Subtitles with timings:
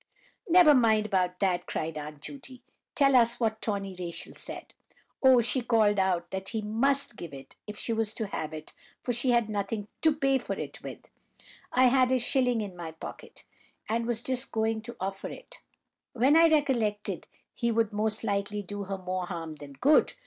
[0.49, 2.63] "Never mind about that," cried Aunt Judy.
[2.95, 4.73] "Tell us what Tawny Rachel said."
[5.21, 8.73] "Oh, she called out that he must give it, if she was to have it,
[9.03, 11.07] for she had nothing to pay for it with.
[11.71, 13.43] I had a shilling in my pocket,
[13.87, 15.59] and was just going to offer it,
[16.13, 20.13] when I recollected he would most likely do her more harm than good.